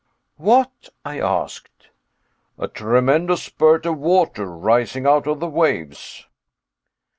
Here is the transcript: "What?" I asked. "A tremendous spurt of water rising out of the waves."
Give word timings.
"What?" 0.37 0.89
I 1.05 1.19
asked. 1.19 1.91
"A 2.57 2.67
tremendous 2.67 3.43
spurt 3.43 3.85
of 3.85 3.99
water 3.99 4.47
rising 4.47 5.05
out 5.05 5.27
of 5.27 5.39
the 5.39 5.47
waves." 5.47 6.25